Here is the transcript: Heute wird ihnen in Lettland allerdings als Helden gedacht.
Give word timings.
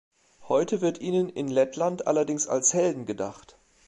Heute 0.47 0.81
wird 0.81 0.99
ihnen 0.99 1.29
in 1.29 1.47
Lettland 1.47 2.07
allerdings 2.07 2.47
als 2.47 2.73
Helden 2.73 3.05
gedacht. 3.05 3.59